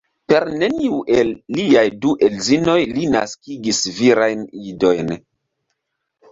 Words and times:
Per 0.31 0.43
neniu 0.61 0.95
el 1.17 1.29
liaj 1.57 1.83
du 2.07 2.15
edzinoj 2.29 2.79
li 2.97 3.07
naskigis 3.19 3.85
virajn 4.01 4.45
idojn. 4.73 5.17